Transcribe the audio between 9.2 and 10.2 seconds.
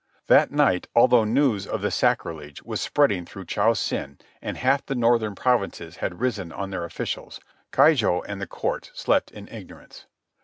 in ignorance.